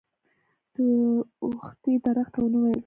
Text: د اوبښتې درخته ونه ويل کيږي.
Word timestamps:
د 0.73 0.77
اوبښتې 1.43 1.93
درخته 2.05 2.37
ونه 2.41 2.57
ويل 2.61 2.73
کيږي. 2.75 2.79